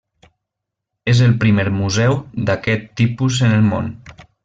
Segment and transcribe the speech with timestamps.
[1.13, 2.17] És el primer museu
[2.51, 3.97] d'aquest tipus en el món.